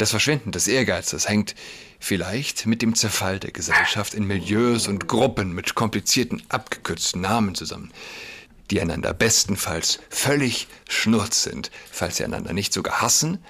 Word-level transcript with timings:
Das 0.00 0.10
Verschwinden 0.12 0.50
des 0.50 0.66
Ehrgeizes 0.66 1.28
hängt 1.28 1.54
vielleicht 1.98 2.64
mit 2.64 2.80
dem 2.80 2.94
Zerfall 2.94 3.38
der 3.38 3.50
Gesellschaft 3.50 4.14
in 4.14 4.24
Milieus 4.24 4.88
und 4.88 5.08
Gruppen 5.08 5.52
mit 5.52 5.74
komplizierten, 5.74 6.42
abgekürzten 6.48 7.20
Namen 7.20 7.54
zusammen, 7.54 7.92
die 8.70 8.80
einander 8.80 9.12
bestenfalls 9.12 10.00
völlig 10.08 10.68
schnurz 10.88 11.42
sind, 11.42 11.70
falls 11.92 12.16
sie 12.16 12.24
einander 12.24 12.54
nicht 12.54 12.72
sogar 12.72 13.02
hassen 13.02 13.44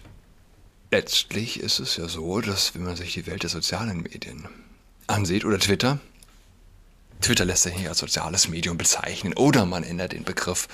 letztlich 0.91 1.61
ist 1.61 1.79
es 1.79 1.95
ja 1.95 2.09
so, 2.09 2.41
dass 2.41 2.75
wenn 2.75 2.83
man 2.83 2.97
sich 2.97 3.13
die 3.13 3.25
Welt 3.25 3.43
der 3.43 3.49
sozialen 3.49 4.01
Medien 4.01 4.49
ansieht 5.07 5.45
oder 5.45 5.57
Twitter, 5.57 5.99
Twitter 7.21 7.45
lässt 7.45 7.63
sich 7.63 7.73
nicht 7.77 7.87
als 7.87 7.99
soziales 7.99 8.49
Medium 8.49 8.77
bezeichnen 8.77 9.31
oder 9.31 9.65
man 9.65 9.85
ändert 9.85 10.11
den 10.11 10.25
Begriff 10.25 10.67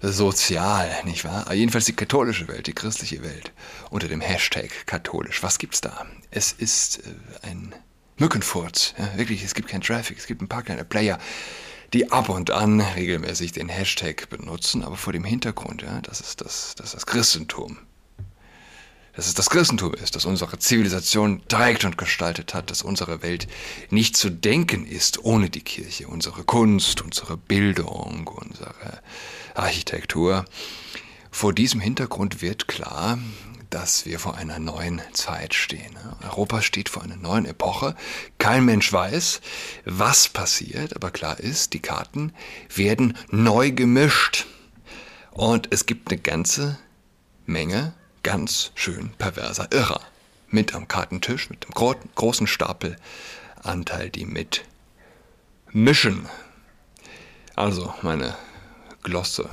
sozial, 0.00 0.88
nicht 1.04 1.24
wahr? 1.24 1.46
Aber 1.46 1.54
jedenfalls 1.54 1.86
die 1.86 1.96
katholische 1.96 2.46
Welt, 2.46 2.68
die 2.68 2.72
christliche 2.72 3.20
Welt 3.24 3.50
unter 3.90 4.06
dem 4.06 4.20
Hashtag 4.20 4.70
katholisch. 4.86 5.42
Was 5.42 5.58
gibt's 5.58 5.80
da? 5.80 6.06
Es 6.30 6.52
ist 6.52 6.98
äh, 6.98 7.48
ein 7.48 7.74
Mückenfurz. 8.16 8.94
Ja, 8.96 9.18
wirklich, 9.18 9.42
es 9.42 9.54
gibt 9.54 9.68
keinen 9.68 9.82
Traffic, 9.82 10.18
es 10.18 10.28
gibt 10.28 10.40
ein 10.40 10.46
paar 10.46 10.62
kleine 10.62 10.84
Player, 10.84 11.18
die 11.92 12.12
ab 12.12 12.28
und 12.28 12.52
an 12.52 12.80
regelmäßig 12.80 13.50
den 13.50 13.68
Hashtag 13.68 14.28
benutzen, 14.28 14.84
aber 14.84 14.96
vor 14.96 15.12
dem 15.12 15.24
Hintergrund, 15.24 15.82
ja, 15.82 16.00
das 16.00 16.20
ist 16.20 16.42
das, 16.42 16.76
das, 16.76 16.86
ist 16.86 16.94
das 16.94 17.06
Christentum. 17.06 17.76
Dass 19.16 19.28
es 19.28 19.34
das 19.34 19.48
Christentum 19.48 19.94
ist, 19.94 20.16
das 20.16 20.24
unsere 20.24 20.58
Zivilisation 20.58 21.42
trägt 21.46 21.84
und 21.84 21.96
gestaltet 21.96 22.52
hat, 22.52 22.70
dass 22.70 22.82
unsere 22.82 23.22
Welt 23.22 23.46
nicht 23.90 24.16
zu 24.16 24.28
denken 24.28 24.86
ist 24.86 25.24
ohne 25.24 25.50
die 25.50 25.62
Kirche, 25.62 26.08
unsere 26.08 26.42
Kunst, 26.42 27.00
unsere 27.00 27.36
Bildung, 27.36 28.26
unsere 28.26 29.00
Architektur. 29.54 30.44
Vor 31.30 31.52
diesem 31.52 31.80
Hintergrund 31.80 32.42
wird 32.42 32.66
klar, 32.66 33.18
dass 33.70 34.04
wir 34.04 34.18
vor 34.18 34.36
einer 34.36 34.58
neuen 34.58 35.00
Zeit 35.12 35.54
stehen. 35.54 35.96
Europa 36.22 36.62
steht 36.62 36.88
vor 36.88 37.02
einer 37.02 37.16
neuen 37.16 37.44
Epoche. 37.44 37.94
Kein 38.38 38.64
Mensch 38.64 38.92
weiß, 38.92 39.40
was 39.84 40.28
passiert, 40.28 40.94
aber 40.94 41.12
klar 41.12 41.38
ist, 41.38 41.72
die 41.72 41.80
Karten 41.80 42.32
werden 42.74 43.16
neu 43.30 43.70
gemischt. 43.70 44.46
Und 45.30 45.72
es 45.72 45.86
gibt 45.86 46.10
eine 46.10 46.20
ganze 46.20 46.78
Menge 47.46 47.94
ganz 48.24 48.72
schön 48.74 49.10
perverser 49.18 49.68
Irrer. 49.70 50.00
Mit 50.48 50.74
am 50.74 50.88
Kartentisch, 50.88 51.50
mit 51.50 51.64
dem 51.64 51.70
gro 51.70 51.94
großen 52.16 52.48
Stapel 52.48 52.96
Anteil, 53.62 54.10
die 54.10 54.26
mit 54.26 54.64
mischen. 55.70 56.28
Also, 57.54 57.94
meine 58.02 58.34
Glosse. 59.02 59.48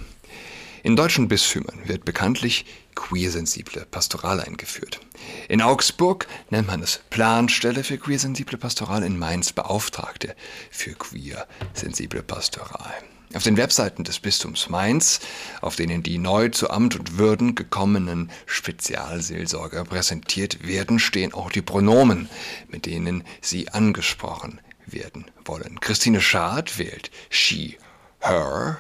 In 0.84 0.96
deutschen 0.96 1.28
Bistümern 1.28 1.88
wird 1.88 2.06
bekanntlich 2.06 2.66
queersensible 2.96 3.86
Pastoral 3.86 4.40
eingeführt. 4.40 5.00
In 5.48 5.62
Augsburg 5.62 6.28
nennt 6.50 6.68
man 6.68 6.82
es 6.82 7.02
Planstelle 7.10 7.84
für 7.84 7.98
queersensible 7.98 8.58
Pastoral, 8.58 9.04
in 9.04 9.20
Mainz 9.20 9.54
Beauftragte 9.54 10.36
für 10.72 10.94
queersensible 10.94 12.24
Pastoral. 12.24 12.94
Auf 13.34 13.44
den 13.44 13.56
Webseiten 13.56 14.04
des 14.04 14.20
Bistums 14.20 14.68
Mainz, 14.68 15.22
auf 15.62 15.78
denen 15.78 16.04
die 16.04 16.18
neu 16.18 16.50
zu 16.50 16.70
Amt 16.70 17.00
und 17.00 17.18
Würden 17.18 17.56
gekommenen 17.56 18.30
Spezialseelsorger 18.46 19.86
präsentiert 19.86 20.68
werden, 20.68 21.00
stehen 21.00 21.34
auch 21.34 21.50
die 21.50 21.62
Pronomen, 21.62 22.30
mit 22.68 22.86
denen 22.86 23.24
sie 23.40 23.70
angesprochen 23.70 24.60
werden 24.86 25.26
wollen. 25.46 25.80
Christine 25.80 26.20
Schad 26.20 26.78
wählt 26.78 27.10
she, 27.30 27.78
her, 28.20 28.80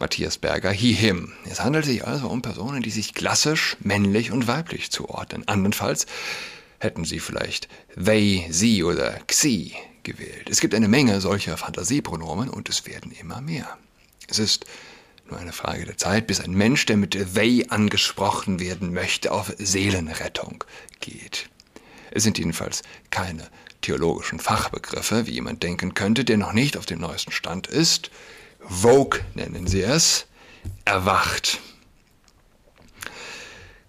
Matthias 0.00 0.36
Berger 0.36 0.72
he, 0.72 0.92
him. 0.92 1.32
Es 1.48 1.60
handelt 1.60 1.84
sich 1.84 2.04
also 2.04 2.28
um 2.28 2.42
Personen, 2.42 2.82
die 2.82 2.90
sich 2.90 3.14
klassisch 3.14 3.76
männlich 3.78 4.32
und 4.32 4.48
weiblich 4.48 4.90
zuordnen. 4.90 5.46
Andernfalls 5.46 6.06
hätten 6.80 7.04
sie 7.04 7.20
vielleicht 7.20 7.68
they, 7.94 8.48
sie 8.50 8.82
oder 8.82 9.20
xi 9.28 9.74
gewählt. 10.02 10.50
Es 10.50 10.60
gibt 10.60 10.74
eine 10.74 10.88
Menge 10.88 11.20
solcher 11.20 11.56
Fantasiepronomen 11.56 12.48
und 12.48 12.68
es 12.68 12.84
werden 12.84 13.12
immer 13.12 13.40
mehr. 13.40 13.78
Es 14.32 14.38
ist 14.38 14.64
nur 15.28 15.38
eine 15.38 15.52
Frage 15.52 15.84
der 15.84 15.98
Zeit, 15.98 16.26
bis 16.26 16.40
ein 16.40 16.52
Mensch, 16.52 16.86
der 16.86 16.96
mit 16.96 17.10
they 17.34 17.66
angesprochen 17.68 18.60
werden 18.60 18.94
möchte, 18.94 19.30
auf 19.30 19.52
Seelenrettung 19.58 20.64
geht. 21.00 21.50
Es 22.12 22.22
sind 22.22 22.38
jedenfalls 22.38 22.80
keine 23.10 23.46
theologischen 23.82 24.40
Fachbegriffe, 24.40 25.26
wie 25.26 25.32
jemand 25.32 25.62
denken 25.62 25.92
könnte, 25.92 26.24
der 26.24 26.38
noch 26.38 26.54
nicht 26.54 26.78
auf 26.78 26.86
dem 26.86 27.00
neuesten 27.00 27.30
Stand 27.30 27.66
ist. 27.66 28.10
Vogue 28.60 29.20
nennen 29.34 29.66
sie 29.66 29.82
es, 29.82 30.24
erwacht. 30.86 31.60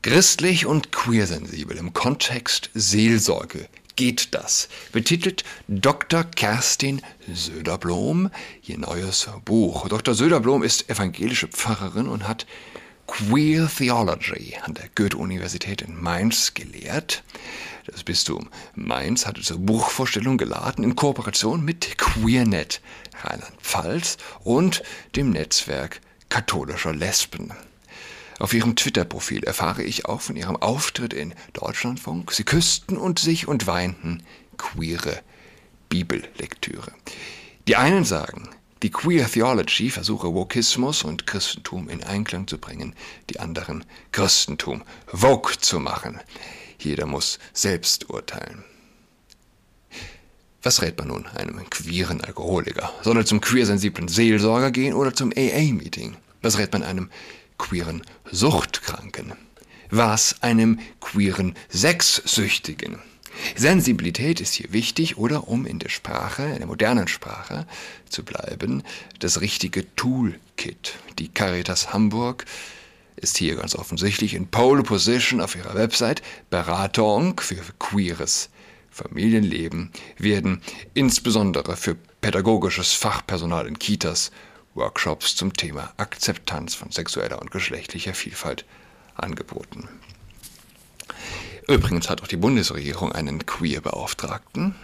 Christlich 0.02 0.66
und 0.66 0.92
queersensibel 0.92 1.78
im 1.78 1.94
Kontext 1.94 2.70
Seelsorge 2.74 3.70
geht 3.96 4.34
das? 4.34 4.70
Betitelt 4.92 5.44
Dr. 5.68 6.24
Kerstin 6.24 7.02
Söderblom 7.32 8.30
ihr 8.66 8.78
neues 8.78 9.30
Buch. 9.46 9.88
Dr. 9.88 10.14
Söderblom 10.14 10.64
ist 10.64 10.90
evangelische 10.90 11.48
Pfarrerin 11.48 12.08
und 12.08 12.28
hat 12.28 12.46
Queer 13.08 13.70
Theology 13.70 14.56
an 14.62 14.74
der 14.74 14.90
Goethe-Universität 14.96 15.82
in 15.82 16.02
Mainz 16.02 16.54
gelehrt. 16.54 17.24
Das 17.86 18.04
Bistum 18.04 18.50
Mainz 18.76 19.26
hatte 19.26 19.42
zur 19.42 19.60
Buchvorstellung 19.60 20.38
geladen 20.38 20.84
in 20.84 20.96
Kooperation 20.96 21.66
mit 21.66 21.98
QueerNet 21.98 22.82
Rheinland-Pfalz 23.24 24.18
und 24.44 24.84
dem 25.16 25.32
Netzwerk 25.32 26.00
katholischer 26.30 26.94
Lesben. 26.94 27.54
Auf 28.44 28.54
ihrem 28.54 28.76
Twitter-Profil 28.76 29.46
erfahre 29.46 29.84
ich 29.84 30.04
auch 30.04 30.20
von 30.20 30.36
ihrem 30.36 30.58
Auftritt 30.58 31.14
in 31.14 31.34
Deutschlandfunk. 31.54 32.34
Sie 32.34 32.44
küssten 32.44 32.98
und 32.98 33.18
sich 33.18 33.48
und 33.48 33.68
weinten 33.68 34.22
queere 34.58 35.22
Bibellektüre. 35.88 36.92
Die 37.70 37.78
einen 37.78 38.04
sagen, 38.04 38.50
die 38.82 38.92
Queer 38.92 39.32
Theology 39.32 39.90
versuche 39.90 40.34
Wokismus 40.34 41.04
und 41.04 41.26
Christentum 41.26 41.88
in 41.88 42.04
Einklang 42.04 42.46
zu 42.46 42.58
bringen, 42.58 42.96
die 43.30 43.40
anderen 43.40 43.86
Christentum 44.12 44.84
woke 45.10 45.58
zu 45.60 45.80
machen. 45.80 46.20
Jeder 46.80 47.06
muss 47.06 47.40
selbst 47.54 48.10
urteilen. 48.10 48.66
Was 50.62 50.82
rät 50.82 50.98
man 50.98 51.08
nun 51.08 51.28
einem 51.28 51.70
queeren 51.70 52.20
Alkoholiker? 52.20 52.92
Soll 53.04 53.16
er 53.16 53.26
zum 53.26 53.40
queersensiblen 53.40 54.10
Seelsorger 54.10 54.72
gehen 54.72 54.96
oder 54.96 55.14
zum 55.14 55.32
AA-Meeting? 55.32 56.18
Was 56.42 56.58
rät 56.58 56.74
man 56.74 56.84
einem 56.84 57.10
queeren 57.58 58.02
Suchtkranken? 58.32 59.34
Was 59.90 60.42
einem 60.42 60.80
queeren 61.00 61.56
Sexsüchtigen? 61.70 63.00
Sensibilität 63.56 64.42
ist 64.42 64.54
hier 64.54 64.72
wichtig 64.74 65.18
oder 65.18 65.48
um 65.48 65.66
in 65.66 65.80
der 65.80 65.90
Sprache, 65.90 66.44
in 66.44 66.60
der 66.60 66.68
modernen 66.68 67.08
Sprache 67.08 67.66
zu 68.10 68.24
bleiben, 68.24 68.84
das 69.20 69.42
richtige 69.42 69.94
Toolkit. 69.96 70.96
Die 71.20 71.30
Caritas 71.30 71.94
Hamburg 71.94 72.46
ist 73.16 73.38
hier 73.38 73.56
ganz 73.56 73.76
offensichtlich 73.76 74.34
in 74.34 74.48
Pole 74.48 74.84
Position 74.84 75.42
auf 75.42 75.56
ihrer 75.56 75.76
Website. 75.76 76.22
Beratung 76.50 77.40
für 77.40 77.62
queeres 77.80 78.50
Familienleben 78.90 79.92
werden 80.18 80.62
insbesondere 80.94 81.76
für 81.76 81.96
pädagogisches 82.22 82.94
Fachpersonal 82.94 83.68
in 83.68 83.80
Kitas 83.80 84.32
Workshops 84.76 85.36
zum 85.36 85.54
Thema 85.54 85.94
Akzeptanz 85.98 86.76
von 86.76 86.92
sexueller 86.92 87.42
und 87.42 87.52
geschlechtlicher 87.52 88.14
Vielfalt 88.14 88.66
angeboten. 89.16 89.88
Übrigens 91.68 92.10
hat 92.10 92.22
auch 92.22 92.28
die 92.28 92.38
Bundesregierung 92.38 93.12
einen 93.12 93.46
Queer-Beauftragten. 93.46 94.76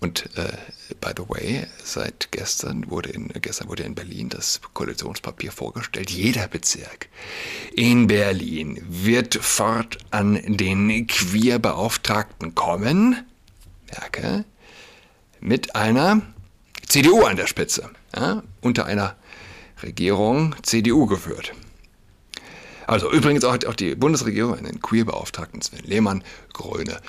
Und 0.00 0.30
äh, 0.36 0.56
by 1.00 1.10
the 1.16 1.28
way, 1.28 1.66
seit 1.84 2.32
gestern 2.32 2.90
wurde 2.90 3.10
in 3.10 3.28
gestern 3.28 3.68
wurde 3.68 3.82
in 3.82 3.94
Berlin 3.94 4.30
das 4.30 4.62
Koalitionspapier 4.72 5.52
vorgestellt. 5.52 6.10
Jeder 6.10 6.48
Bezirk 6.48 7.08
in 7.74 8.06
Berlin 8.06 8.82
wird 8.88 9.34
fortan 9.34 10.56
den 10.56 11.06
Queerbeauftragten 11.06 12.54
kommen. 12.54 13.26
Merke, 13.92 14.44
mit 15.40 15.76
einer 15.76 16.22
CDU 16.86 17.24
an 17.24 17.36
der 17.36 17.46
Spitze, 17.46 17.90
ja, 18.14 18.42
unter 18.60 18.86
einer 18.86 19.16
Regierung 19.82 20.54
CDU 20.62 21.06
geführt. 21.06 21.52
Also 22.86 23.12
übrigens 23.12 23.44
auch, 23.44 23.56
auch 23.66 23.74
die 23.74 23.94
Bundesregierung 23.94 24.56
einen 24.56 24.80
Queerbeauftragten 24.80 25.60
Sven 25.60 25.84
Lehmann, 25.84 26.24
Grüne, 26.52 27.00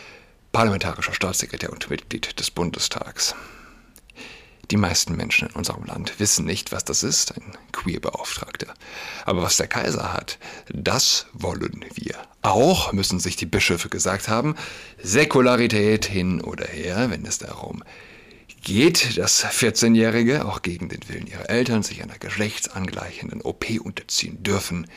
parlamentarischer 0.52 1.14
Staatssekretär 1.14 1.72
und 1.72 1.90
Mitglied 1.90 2.40
des 2.40 2.52
Bundestags. 2.52 3.34
Die 4.72 4.78
meisten 4.78 5.16
Menschen 5.16 5.48
in 5.48 5.56
unserem 5.56 5.86
Land 5.86 6.20
wissen 6.20 6.46
nicht, 6.46 6.72
was 6.72 6.86
das 6.86 7.02
ist, 7.02 7.36
ein 7.36 7.58
Queerbeauftragter. 7.72 8.72
Aber 9.26 9.42
was 9.42 9.58
der 9.58 9.68
Kaiser 9.68 10.14
hat, 10.14 10.38
das 10.72 11.26
wollen 11.34 11.84
wir. 11.96 12.16
Auch 12.44 12.94
müssen 12.94 13.20
sich 13.20 13.36
die 13.36 13.48
Bischöfe 13.48 13.90
gesagt 13.90 14.28
haben, 14.28 14.56
Säkularität 15.02 16.06
hin 16.06 16.42
oder 16.42 16.68
her, 16.68 17.10
wenn 17.10 17.26
es 17.26 17.40
darum 17.40 17.80
geht, 17.80 18.09
dass 19.18 19.46
14-Jährige 19.46 20.46
auch 20.46 20.62
gegen 20.62 20.90
den 20.90 21.08
Willen 21.08 21.28
ihrer 21.28 21.50
Eltern 21.50 21.84
sich 21.84 22.04
einer 22.04 22.18
geschlechtsangleichenden 22.18 23.42
OP 23.42 23.66
unterziehen 23.84 24.44
dürfen, 24.44 24.88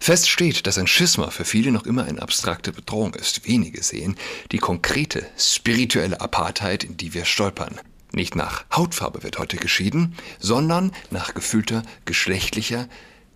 Fest 0.00 0.28
steht, 0.28 0.66
dass 0.66 0.78
ein 0.78 0.86
Schisma 0.86 1.30
für 1.30 1.44
viele 1.44 1.72
noch 1.72 1.84
immer 1.84 2.04
eine 2.04 2.22
abstrakte 2.22 2.72
Bedrohung 2.72 3.14
ist. 3.14 3.46
Wenige 3.46 3.82
sehen 3.82 4.16
die 4.52 4.58
konkrete 4.58 5.26
spirituelle 5.36 6.20
Apartheid, 6.20 6.84
in 6.84 6.96
die 6.96 7.14
wir 7.14 7.24
stolpern. 7.24 7.80
Nicht 8.12 8.36
nach 8.36 8.64
Hautfarbe 8.74 9.22
wird 9.22 9.38
heute 9.38 9.56
geschieden, 9.56 10.16
sondern 10.38 10.92
nach 11.10 11.34
gefühlter 11.34 11.82
geschlechtlicher, 12.04 12.88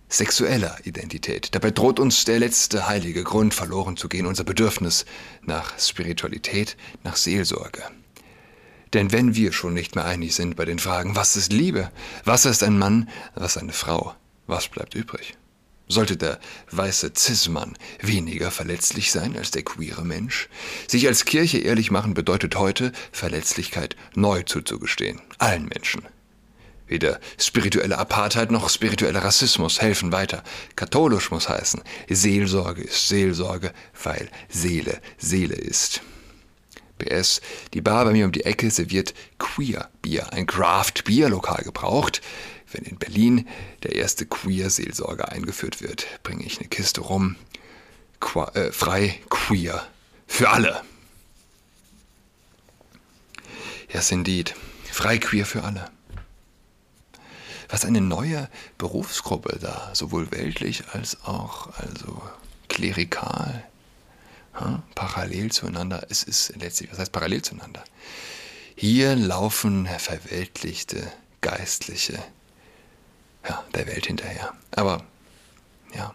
sexueller 0.07 0.77
Identität. 0.85 1.53
Dabei 1.55 1.71
droht 1.71 1.99
uns 1.99 2.25
der 2.25 2.39
letzte 2.39 2.87
heilige 2.87 3.23
Grund 3.23 3.53
verloren 3.53 3.97
zu 3.97 4.07
gehen, 4.07 4.25
unser 4.25 4.43
Bedürfnis 4.43 5.05
nach 5.43 5.77
Spiritualität, 5.79 6.77
nach 7.03 7.15
Seelsorge. 7.15 7.83
Denn 8.93 9.11
wenn 9.11 9.35
wir 9.35 9.53
schon 9.53 9.73
nicht 9.73 9.95
mehr 9.95 10.05
einig 10.05 10.35
sind 10.35 10.55
bei 10.55 10.65
den 10.65 10.79
Fragen, 10.79 11.15
was 11.15 11.35
ist 11.35 11.53
Liebe, 11.53 11.91
was 12.25 12.45
ist 12.45 12.63
ein 12.63 12.77
Mann, 12.77 13.09
was 13.35 13.57
eine 13.57 13.73
Frau, 13.73 14.15
was 14.47 14.67
bleibt 14.67 14.95
übrig? 14.95 15.37
Sollte 15.87 16.15
der 16.15 16.39
weiße 16.71 17.11
Cis-Mann 17.17 17.77
weniger 18.01 18.49
verletzlich 18.49 19.11
sein 19.11 19.35
als 19.37 19.51
der 19.51 19.63
queere 19.63 20.05
Mensch? 20.05 20.47
Sich 20.87 21.05
als 21.07 21.25
Kirche 21.25 21.57
ehrlich 21.57 21.91
machen 21.91 22.13
bedeutet 22.13 22.55
heute, 22.55 22.93
Verletzlichkeit 23.11 23.97
neu 24.15 24.43
zuzugestehen. 24.43 25.21
Allen 25.37 25.65
Menschen. 25.65 26.03
Weder 26.87 27.19
spirituelle 27.37 27.97
Apartheid 27.97 28.51
noch 28.51 28.69
spiritueller 28.69 29.23
Rassismus 29.23 29.81
helfen 29.81 30.11
weiter. 30.11 30.43
Katholisch 30.75 31.31
muss 31.31 31.49
heißen, 31.49 31.81
Seelsorge 32.09 32.83
ist 32.83 33.07
Seelsorge, 33.07 33.73
weil 34.01 34.29
Seele 34.49 35.01
Seele 35.17 35.55
ist. 35.55 36.01
PS, 37.03 37.41
die 37.73 37.81
Bar 37.81 38.05
bei 38.05 38.11
mir 38.11 38.25
um 38.25 38.31
die 38.31 38.45
Ecke 38.45 38.69
serviert 38.69 39.13
Queer 39.39 39.89
Bier, 40.01 40.31
ein 40.33 40.45
Craft 40.45 41.03
Bier 41.05 41.29
Lokal 41.29 41.63
gebraucht, 41.63 42.21
wenn 42.71 42.83
in 42.83 42.97
Berlin 42.97 43.47
der 43.83 43.95
erste 43.95 44.25
Queer-Seelsorger 44.25 45.29
eingeführt 45.29 45.81
wird, 45.81 46.05
bringe 46.23 46.45
ich 46.45 46.59
eine 46.59 46.69
Kiste 46.69 47.01
rum. 47.01 47.35
Qua 48.19 48.49
äh, 48.53 48.71
frei 48.71 49.19
queer. 49.29 49.85
Für 50.27 50.49
alle. 50.49 50.81
Yes, 53.91 54.11
indeed. 54.11 54.55
Frei 54.89 55.17
queer 55.17 55.45
für 55.45 55.63
alle. 55.63 55.89
Was 57.67 57.83
eine 57.83 58.01
neue 58.01 58.49
Berufsgruppe 58.77 59.57
da, 59.59 59.89
sowohl 59.93 60.31
weltlich 60.31 60.83
als 60.93 61.23
auch 61.23 61.77
also 61.77 62.21
klerikal, 62.69 63.65
ha, 64.53 64.83
parallel 64.95 65.51
zueinander. 65.51 66.05
Es 66.09 66.23
ist 66.23 66.53
letztlich, 66.57 66.91
was 66.91 66.99
heißt 66.99 67.11
parallel 67.11 67.41
zueinander? 67.41 67.83
Hier 68.75 69.15
laufen 69.15 69.85
verweltlichte 69.85 71.11
Geistliche 71.41 72.23
ja, 73.47 73.63
der 73.73 73.87
Welt 73.87 74.05
hinterher. 74.07 74.53
Aber 74.71 75.03
ja, 75.95 76.13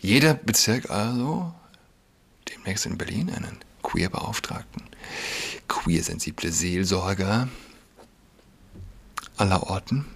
jeder 0.00 0.34
Bezirk 0.34 0.90
also, 0.90 1.52
demnächst 2.48 2.86
in 2.86 2.98
Berlin, 2.98 3.30
einen 3.30 3.58
Queer-Beauftragten, 3.82 4.82
queer-sensible 5.68 6.52
Seelsorger 6.52 7.48
aller 9.36 9.62
Orten. 9.68 10.06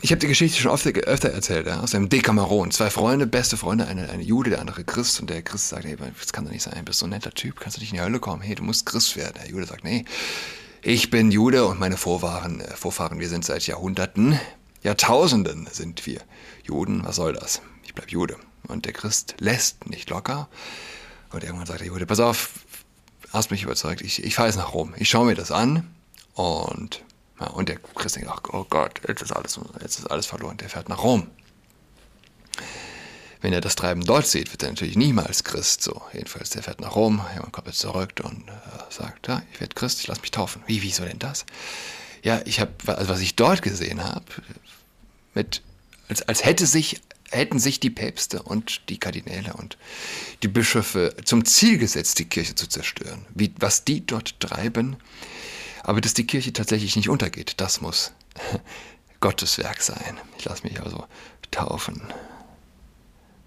Ich 0.00 0.10
habe 0.10 0.18
die 0.18 0.28
Geschichte 0.28 0.58
schon 0.58 0.70
oft, 0.70 0.86
öfter 0.86 1.30
erzählt, 1.30 1.66
ja, 1.66 1.80
aus 1.80 1.90
dem 1.90 2.08
Dekameron. 2.08 2.70
Zwei 2.70 2.90
Freunde, 2.90 3.26
beste 3.26 3.56
Freunde, 3.56 3.86
eine, 3.86 4.08
eine 4.08 4.22
Jude, 4.22 4.50
der 4.50 4.60
andere 4.60 4.84
Christ. 4.84 5.20
Und 5.20 5.28
der 5.28 5.42
Christ 5.42 5.68
sagt, 5.68 5.84
hey, 5.84 5.96
das 5.96 6.32
kann 6.32 6.44
doch 6.44 6.52
nicht 6.52 6.62
sein, 6.62 6.74
du 6.76 6.84
bist 6.84 7.00
so 7.00 7.06
ein 7.06 7.10
netter 7.10 7.32
Typ, 7.32 7.60
kannst 7.60 7.76
du 7.76 7.80
nicht 7.80 7.92
in 7.92 7.98
die 7.98 8.02
Hölle 8.02 8.18
kommen? 8.18 8.42
Hey, 8.42 8.54
du 8.54 8.62
musst 8.62 8.86
Christ 8.86 9.16
werden. 9.16 9.34
Der 9.42 9.50
Jude 9.50 9.66
sagt, 9.66 9.84
nee, 9.84 10.04
ich 10.82 11.10
bin 11.10 11.30
Jude 11.30 11.66
und 11.66 11.78
meine 11.78 11.96
Vorfahren, 11.96 12.60
äh, 12.60 12.76
Vorfahren, 12.76 13.18
wir 13.18 13.28
sind 13.28 13.44
seit 13.44 13.66
Jahrhunderten, 13.66 14.38
Jahrtausenden 14.82 15.68
sind 15.70 16.04
wir 16.06 16.20
Juden. 16.62 17.04
Was 17.04 17.16
soll 17.16 17.32
das? 17.32 17.62
Ich 17.84 17.94
bleib 17.94 18.10
Jude. 18.10 18.36
Und 18.68 18.86
der 18.86 18.92
Christ 18.92 19.34
lässt 19.38 19.88
nicht 19.88 20.08
locker. 20.10 20.48
Und 21.32 21.42
irgendwann 21.42 21.66
sagt 21.66 21.80
der 21.80 21.88
Jude, 21.88 22.06
pass 22.06 22.20
auf, 22.20 22.50
hast 23.32 23.50
mich 23.50 23.62
überzeugt, 23.62 24.00
ich, 24.00 24.22
ich 24.22 24.34
fahre 24.34 24.48
jetzt 24.48 24.56
nach 24.56 24.72
Rom. 24.72 24.94
Ich 24.96 25.10
schaue 25.10 25.26
mir 25.26 25.34
das 25.34 25.50
an 25.50 25.90
und, 26.34 27.02
und 27.46 27.68
der 27.68 27.76
Christ 27.76 28.16
denkt, 28.16 28.30
oh 28.52 28.66
Gott, 28.68 29.00
jetzt 29.06 29.22
ist, 29.22 29.32
alles, 29.32 29.58
jetzt 29.80 29.98
ist 29.98 30.10
alles 30.10 30.26
verloren. 30.26 30.56
Der 30.56 30.68
fährt 30.68 30.88
nach 30.88 31.02
Rom. 31.02 31.28
Wenn 33.40 33.52
er 33.52 33.60
das 33.60 33.76
Treiben 33.76 34.02
dort 34.04 34.26
sieht, 34.26 34.50
wird 34.52 34.62
er 34.62 34.70
natürlich 34.70 34.96
niemals 34.96 35.44
Christ. 35.44 35.82
So, 35.82 36.00
jedenfalls, 36.14 36.50
der 36.50 36.62
fährt 36.62 36.80
nach 36.80 36.96
Rom, 36.96 37.20
jemand 37.34 37.52
kommt 37.52 37.66
jetzt 37.66 37.80
zurück 37.80 38.12
und 38.22 38.48
äh, 38.48 38.52
sagt, 38.88 39.28
ja, 39.28 39.42
ich 39.52 39.60
werde 39.60 39.74
Christ, 39.74 40.00
ich 40.00 40.06
lasse 40.06 40.22
mich 40.22 40.30
taufen. 40.30 40.62
Wie, 40.66 40.82
wieso 40.82 41.04
denn 41.04 41.18
das? 41.18 41.44
Ja, 42.22 42.40
ich 42.46 42.58
habe, 42.58 42.72
also 42.86 43.10
was 43.10 43.20
ich 43.20 43.36
dort 43.36 43.60
gesehen 43.60 44.02
habe, 44.02 44.24
mit, 45.34 45.60
als, 46.08 46.22
als 46.22 46.42
hätte 46.42 46.64
sich, 46.64 47.02
hätten 47.30 47.58
sich 47.58 47.80
die 47.80 47.90
Päpste 47.90 48.42
und 48.42 48.88
die 48.88 48.98
Kardinäle 48.98 49.52
und 49.52 49.76
die 50.42 50.48
Bischöfe 50.48 51.14
zum 51.24 51.44
Ziel 51.44 51.76
gesetzt, 51.76 52.18
die 52.18 52.24
Kirche 52.24 52.54
zu 52.54 52.66
zerstören. 52.66 53.26
Wie, 53.34 53.52
was 53.58 53.84
die 53.84 54.06
dort 54.06 54.40
treiben, 54.40 54.96
aber 55.84 56.00
dass 56.00 56.14
die 56.14 56.26
Kirche 56.26 56.52
tatsächlich 56.52 56.96
nicht 56.96 57.08
untergeht, 57.08 57.54
das 57.58 57.80
muss 57.80 58.12
Gottes 59.20 59.58
Werk 59.58 59.80
sein. 59.82 60.18
Ich 60.38 60.44
lasse 60.44 60.64
mich 60.66 60.80
also 60.80 61.06
taufen. 61.50 62.02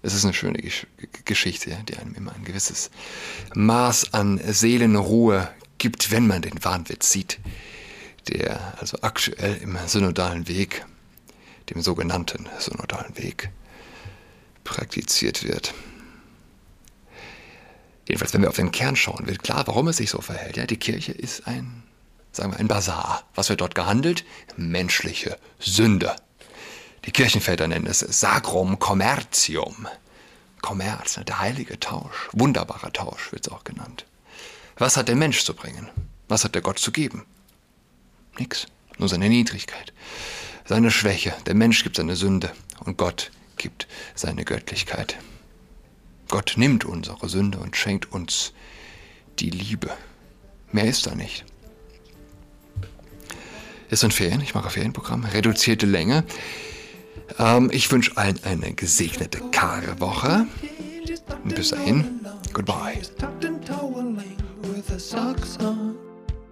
Es 0.02 0.14
ist 0.14 0.24
eine 0.24 0.34
schöne 0.34 0.58
Gesch 0.58 0.86
Geschichte, 1.24 1.76
die 1.88 1.96
einem 1.96 2.14
immer 2.14 2.32
ein 2.32 2.44
gewisses 2.44 2.90
Maß 3.54 4.14
an 4.14 4.40
Seelenruhe 4.44 5.48
gibt, 5.78 6.10
wenn 6.10 6.26
man 6.26 6.42
den 6.42 6.64
Wahnwitz 6.64 7.10
sieht, 7.10 7.38
der 8.28 8.78
also 8.80 8.98
aktuell 9.02 9.56
im 9.56 9.76
synodalen 9.86 10.48
Weg, 10.48 10.86
dem 11.70 11.82
sogenannten 11.82 12.48
synodalen 12.58 13.16
Weg, 13.18 13.50
praktiziert 14.64 15.44
wird. 15.44 15.74
Jedenfalls, 18.06 18.32
wenn 18.32 18.42
wir 18.42 18.48
auf 18.48 18.56
den 18.56 18.72
Kern 18.72 18.96
schauen, 18.96 19.26
wird 19.26 19.42
klar, 19.42 19.66
warum 19.66 19.88
es 19.88 19.98
sich 19.98 20.10
so 20.10 20.20
verhält. 20.20 20.56
Ja, 20.56 20.66
die 20.66 20.78
Kirche 20.78 21.12
ist 21.12 21.46
ein, 21.46 21.82
sagen 22.38 22.52
wir, 22.52 22.58
ein 22.58 22.68
Bazar. 22.68 23.24
Was 23.34 23.50
wird 23.50 23.60
dort 23.60 23.74
gehandelt? 23.74 24.24
Menschliche 24.56 25.38
Sünde. 25.58 26.16
Die 27.04 27.10
Kirchenväter 27.10 27.68
nennen 27.68 27.86
es 27.86 27.98
Sacrum 28.00 28.78
Commercium. 28.78 29.86
Kommerz, 30.62 31.20
der 31.26 31.38
heilige 31.38 31.78
Tausch, 31.78 32.28
wunderbarer 32.32 32.92
Tausch 32.92 33.32
wird 33.32 33.46
es 33.46 33.52
auch 33.52 33.64
genannt. 33.64 34.06
Was 34.76 34.96
hat 34.96 35.08
der 35.08 35.16
Mensch 35.16 35.44
zu 35.44 35.54
bringen? 35.54 35.88
Was 36.28 36.44
hat 36.44 36.54
der 36.54 36.62
Gott 36.62 36.78
zu 36.78 36.90
geben? 36.90 37.24
Nix, 38.38 38.66
nur 38.98 39.08
seine 39.08 39.28
Niedrigkeit, 39.28 39.92
seine 40.64 40.90
Schwäche. 40.90 41.34
Der 41.46 41.54
Mensch 41.54 41.82
gibt 41.82 41.96
seine 41.96 42.16
Sünde 42.16 42.52
und 42.84 42.98
Gott 42.98 43.30
gibt 43.56 43.86
seine 44.14 44.44
Göttlichkeit. 44.44 45.16
Gott 46.28 46.54
nimmt 46.56 46.84
unsere 46.84 47.28
Sünde 47.28 47.58
und 47.58 47.76
schenkt 47.76 48.12
uns 48.12 48.52
die 49.38 49.50
Liebe. 49.50 49.90
Mehr 50.70 50.84
ist 50.84 51.06
da 51.06 51.14
nicht. 51.14 51.44
Es 53.90 54.00
sind 54.00 54.12
Ferien, 54.12 54.40
ich 54.40 54.54
mache 54.54 54.70
Ferienprogramm, 54.70 55.24
reduzierte 55.24 55.86
Länge. 55.86 56.24
Ähm, 57.38 57.70
ich 57.72 57.90
wünsche 57.90 58.16
allen 58.16 58.38
eine 58.44 58.74
gesegnete 58.74 59.40
Karwoche. 59.50 60.46
Bis 61.44 61.70
dahin, 61.70 62.20
goodbye. 62.52 63.00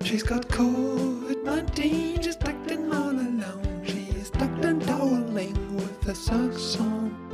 She's 0.05 0.23
got 0.23 0.49
COVID-19, 0.51 2.23
she's 2.23 2.37
acting 2.37 2.93
all 2.93 3.11
alone. 3.11 3.83
She's 3.85 4.31
tucked 4.31 4.65
and 4.65 4.81
toweling 4.87 5.57
with 5.75 6.09
a 6.09 6.15
socks 6.15 6.79
on. 6.79 7.26